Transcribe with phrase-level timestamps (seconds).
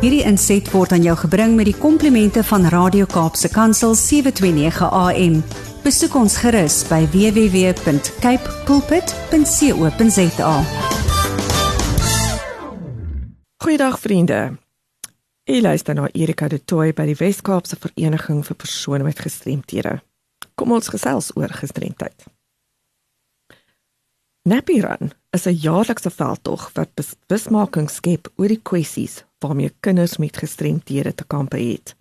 [0.00, 5.34] Hierdie inset word aan jou gebring met die komplimente van Radio Kaapse Kansel 729 AM.
[5.84, 10.54] Besoek ons gerus by www.cape pulpit.co.za.
[13.60, 14.40] Goeiedag vriende.
[15.44, 19.98] Ek luister na Erika de Tooy by die Wes-Kaapse Vereniging vir persone met gestremthede.
[20.56, 22.24] Kom ons gesels oor gestremdheid.
[24.48, 26.88] Nappy Run is 'n jaarlikse veldtog wat
[27.28, 31.96] besmaking skep oor die kwessies waarmee kinders met gestremthede te kampe het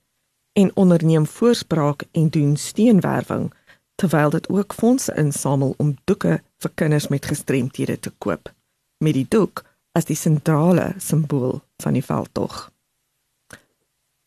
[0.60, 3.54] en onderneem voorspraak en doen steenwerwing
[3.96, 8.54] terwyl dit ook fondse insamel om doeke vir kinders met gestremthede te koop
[9.00, 12.70] met die doek as die sentrale simbool van die veldtog.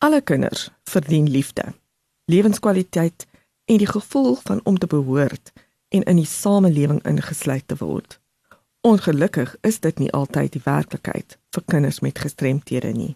[0.03, 1.75] Alle kinders verdien liefde,
[2.25, 3.27] lewenskwaliteit
[3.65, 5.53] en die gevoel van om te behoort
[5.89, 8.19] en in die samelewing ingesluit te word.
[8.83, 13.13] Ongelukkig is dit nie altyd die werklikheid vir kinders met gestremthede nie.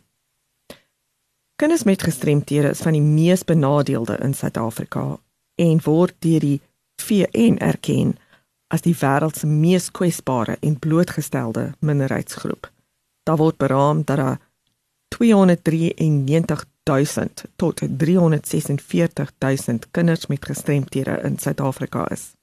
[1.59, 5.19] Kinders met gestremthede is van die mees benadeelde in Suid-Afrika
[5.59, 6.61] en word deur die
[7.03, 8.15] VN erken
[8.71, 12.71] as die wêreld se mees kwesbare en blootgestelde minderheidsgroep.
[13.27, 14.39] Daar word beraam dat daar
[15.19, 22.36] 293 000 tot 346 000 kinders met gestremthede in Suid-Afrika is.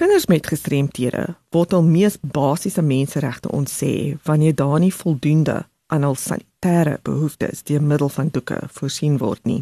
[0.00, 5.56] Kinders met gestremthede word al mees basiese menseregte ontsê wanneer daar nie voldoende
[5.92, 9.58] aan hul sanitêre behoeftes deur middel van doeke voorsien word nie.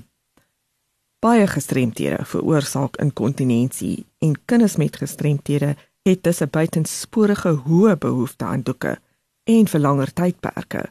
[1.19, 5.75] Baie gestremthede veroorsaak inkontinensie en kinders met gestremthede
[6.07, 8.99] het dus 'n buitensporige hoë behoefte aan doeke
[9.45, 10.85] en vir langer tydperke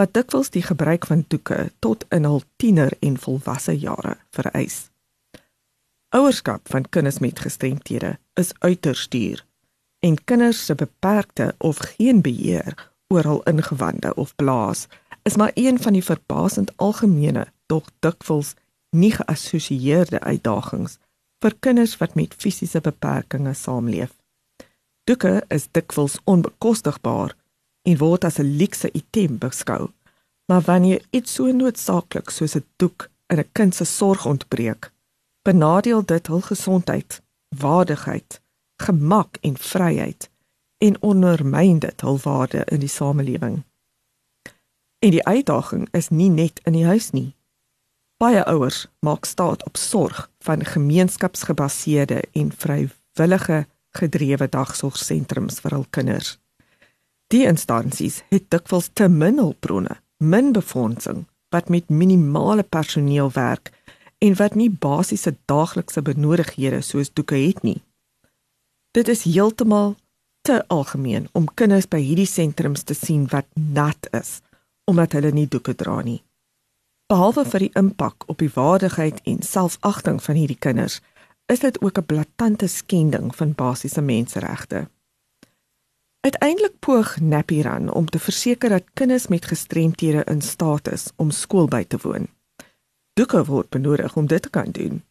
[0.00, 4.88] wat dikwels die gebruik van doeke tot in hul tiener en volwasse jare vereis.
[6.08, 9.44] Ouerskap van kinders met gestremthede is uiters duur
[10.06, 12.74] en kinders se beperkte of geen beheer
[13.08, 14.86] oor hul ingewande of blaas
[15.22, 18.54] is maar een van die verbasend algemene tog dikwels
[18.90, 20.98] nie geassosieerde uitdagings
[21.44, 24.14] vir kinders wat met fisiese beperkings saamleef.
[25.08, 27.34] Doeke is dikwels onbekostigbaar
[27.88, 29.90] en word as 'n luukse item beskou.
[30.48, 34.92] Maar wanneer iets so noodsaaklik soos 'n doek in 'n kind se sorg ontbreek,
[35.42, 38.40] benadeel dit hul gesondheid, waardigheid,
[38.76, 40.30] gemak en vryheid
[40.78, 43.62] en ondermyn dit hul waarde in die samelewing.
[44.98, 47.34] En die uitdaging is nie net in die huis nie.
[48.18, 56.38] Baie ouers maak staat op sorg van gemeenskapsgebaseerde en vrywillige gedrewe dagsorgsentrums vir hul kinders.
[57.28, 63.70] Die instansies het dikwels te min hulpbronne, min befondsing wat met minimale personeel werk
[64.18, 67.82] en wat nie basiese daaglikse benodighede soos doeke het nie.
[68.90, 69.94] Dit is heeltemal
[70.40, 74.38] te algemeen om kinders by hierdie sentrums te sien wat nat is
[74.88, 76.22] omdat hulle nie doeke dra nie.
[77.12, 81.02] Behalwe vir die impak op die waardigheid en selfagting van hierdie kinders,
[81.52, 84.88] is dit ook 'n blaatante skending van basiese menseregte.
[86.20, 91.68] Uiteindelik poog Napiran om te verseker dat kinders met gestremthede in staat is om skool
[91.68, 92.28] by te woon
[93.18, 95.02] doeke word benodig om dit te kan doen.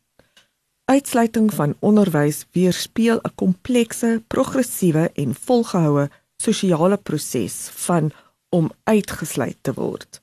[0.87, 8.11] Uitsluiting van onderwys weerspieël 'n komplekse, progressiewe en volgehoue sosiale proses van
[8.49, 10.21] om uitgesluit te word.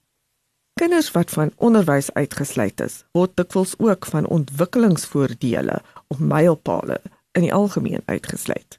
[0.75, 7.01] Kinders wat van onderwys uitgesluit is, word dikwels ook van ontwikkelingsvoordele of mylpale
[7.33, 8.79] in die algemeen uitgesluit.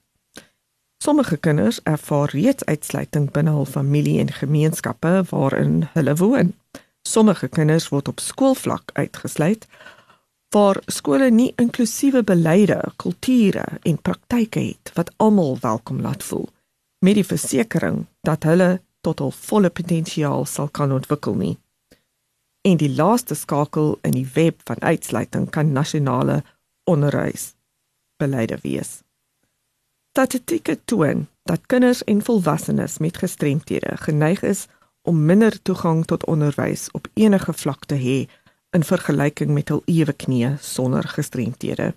[0.98, 6.54] Sommige kinders ervaar reeds uitsluiting binne hul familie en gemeenskappe waarin hulle woon.
[7.08, 9.68] Sommige kinders word op skoolvlak uitgesluit
[10.56, 16.48] waar skole nie inklusiewe beleide, kulture en praktyke het wat almal welkom laat voel
[17.06, 18.70] met die versekering dat hulle
[19.06, 21.56] tot hul volle potensiaal sal kan ontwikkel nie.
[22.66, 26.42] En die laaste skakel in die web van uitsluiting kan nasionale
[26.90, 27.52] onderwys
[28.18, 29.02] beleide wees.
[30.16, 34.66] Statistieke toon dat kinders en volwassenes met gestremthede geneig is
[35.06, 38.18] om minder toegang tot onderwys op enige vlak te hê
[38.76, 41.94] in vergelyking met hul ewe knieë sonder gestremthede.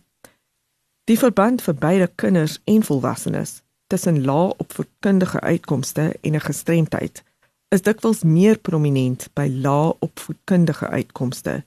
[1.08, 7.24] Die verband vir beide kinders en volwassenes tussen lae opvoedkundige uitkomste en 'n gestremdheid
[7.68, 11.64] is dikwels meer prominent by lae opvoedkundige uitkomste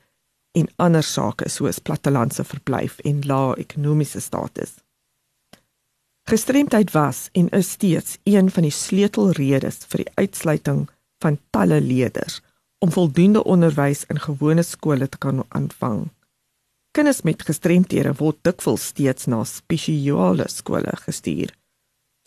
[0.51, 4.71] en ander sake soos plattelandse verblyf en lae ekonomiese status.
[6.29, 10.89] Gestremdheid was en is steeds een van die sleutelredes vir die uitsluiting
[11.21, 12.41] van talle leerders
[12.81, 16.09] om voldoende onderwys in gewone skole te kan aanvang.
[16.91, 21.53] Kinders met gestremthede word dikwels steeds na spesiale skole gestuur,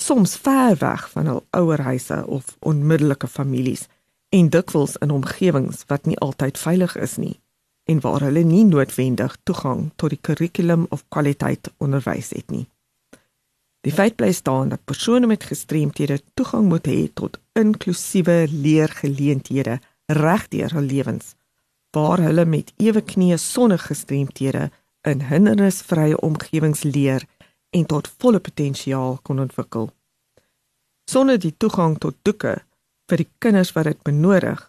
[0.02, 3.86] soms ver weg van hul ouerhuise of onmiddellike families
[4.28, 7.36] en dikwels in omgewings wat nie altyd veilig is nie
[7.84, 12.64] en waar hulle nie noodwendig toegang tot die kurrikulum of kwaliteit onderwys het nie.
[13.84, 20.74] Die feit bly staan dat persone met gestremthede toegang moet hê tot inklusiewe leergeleenthede regdeur
[20.74, 21.34] hul lewens
[21.94, 24.68] waar hulle met ewe knieë sonder gestremthede
[25.10, 27.22] in hindernisvrye omgewings leer
[27.70, 29.90] en tot volle potensiaal kon ontwikkel.
[31.10, 32.56] Sonder die toegang tot doeke
[33.10, 34.60] vir die kinders wat dit benodig,